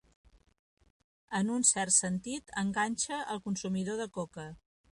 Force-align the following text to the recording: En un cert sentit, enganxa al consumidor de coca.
En 1.41 1.51
un 1.57 1.67
cert 1.71 1.95
sentit, 1.97 2.51
enganxa 2.63 3.21
al 3.35 3.43
consumidor 3.49 4.01
de 4.05 4.09
coca. 4.17 4.49